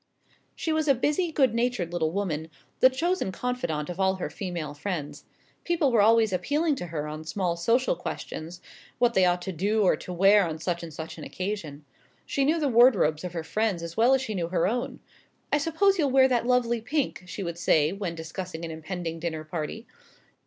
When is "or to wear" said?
9.83-10.47